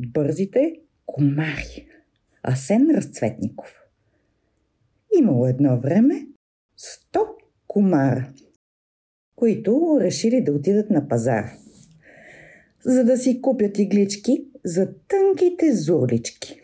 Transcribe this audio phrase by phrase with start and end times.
[0.00, 0.74] най-бързите
[1.06, 1.86] комари.
[2.42, 3.80] Асен Разцветников.
[5.18, 6.26] Имало едно време
[6.78, 7.26] 100
[7.66, 8.32] комара,
[9.36, 11.52] които решили да отидат на пазара,
[12.84, 16.62] за да си купят иглички за тънките зурлички.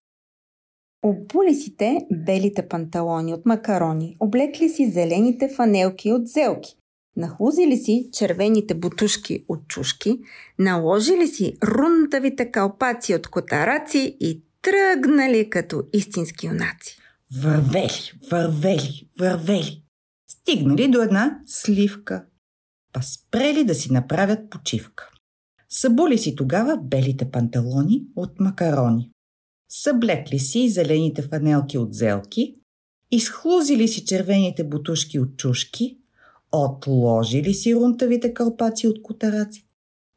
[1.04, 6.76] Обули си те белите панталони от макарони, облекли си зелените фанелки от зелки,
[7.16, 10.18] нахлузили си червените бутушки от чушки,
[10.58, 16.98] наложили си рунтавите калпаци от котараци и тръгнали като истински юнаци.
[17.42, 19.82] Вървели, вървели, вървели.
[20.28, 22.24] Стигнали до една сливка.
[22.92, 25.10] Па спрели да си направят почивка.
[25.68, 29.10] Събули си тогава белите панталони от макарони.
[29.68, 32.54] Съблекли си зелените фанелки от зелки,
[33.10, 35.98] изхлузили си червените бутушки от чушки,
[36.52, 39.66] отложили си рунтавите кълпаци от котараци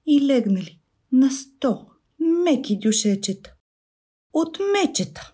[0.05, 0.79] и легнали
[1.11, 1.85] на сто
[2.19, 3.53] меки дюшечета
[4.33, 5.33] от мечета.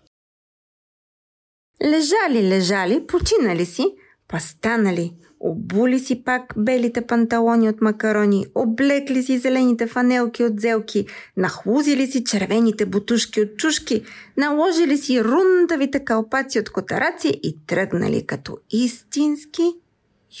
[1.84, 3.84] Лежали, лежали, починали си,
[4.28, 11.06] па станали, обули си пак белите панталони от макарони, облекли си зелените фанелки от зелки,
[11.36, 14.02] нахлузили си червените бутушки от чушки,
[14.36, 19.62] наложили си рундавите калпаци от котараци и тръгнали като истински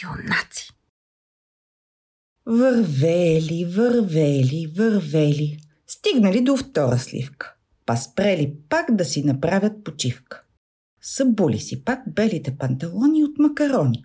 [0.02, 0.70] юнаци.
[2.46, 5.58] Вървели, вървели, вървели.
[5.86, 7.54] Стигнали до втора сливка.
[7.86, 10.42] Па спрели пак да си направят почивка.
[11.02, 14.04] Събули си пак белите панталони от макарони.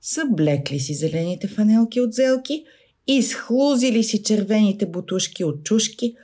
[0.00, 2.64] Съблекли си зелените фанелки от зелки,
[3.06, 6.16] изхлузили си червените бутушки от чушки,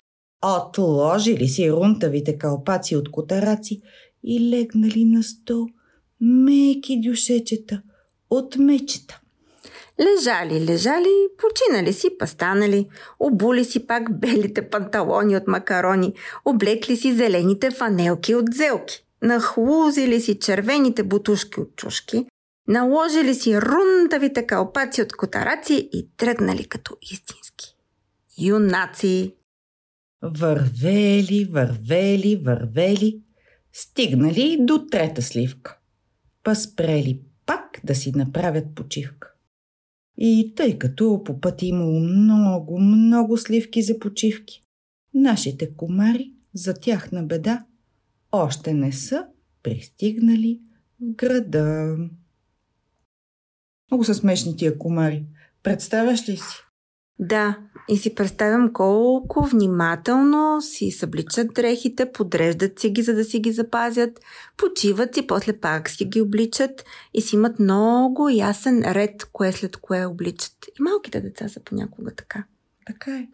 [0.46, 3.82] отложили си рунтавите калпаци от котараци
[4.24, 5.66] и легнали на стол
[6.20, 7.82] меки дюшечета
[8.30, 9.20] от мечета.
[10.00, 12.88] Лежали, лежали, починали си, пастанали,
[13.20, 20.38] обули си пак белите панталони от макарони, облекли си зелените фанелки от зелки, нахлузили си
[20.38, 22.26] червените бутушки от чушки,
[22.68, 27.76] наложили си рундавите калпаци от котараци и тръгнали като истински.
[28.42, 29.34] Юнаци!
[30.22, 33.20] Вървели, вървели, вървели,
[33.72, 35.78] стигнали до трета сливка.
[36.44, 39.32] Па спрели пак да си направят почивка.
[40.16, 44.62] И тъй като по пъти имало много, много сливки за почивки,
[45.14, 47.64] нашите комари за тяхна беда
[48.32, 49.26] още не са
[49.62, 50.60] пристигнали
[51.00, 51.96] в града.
[53.90, 55.26] Много са смешни тия комари.
[55.62, 56.67] Представяш ли си?
[57.18, 57.58] Да,
[57.88, 63.52] и си представям колко внимателно си събличат дрехите, подреждат си ги, за да си ги
[63.52, 64.20] запазят,
[64.56, 66.84] почиват си, после пак си ги обличат
[67.14, 70.66] и си имат много ясен ред, кое след кое обличат.
[70.78, 72.44] И малките деца са понякога така.
[72.86, 73.28] Така е.